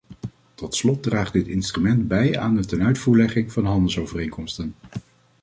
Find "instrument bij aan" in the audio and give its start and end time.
1.47-2.55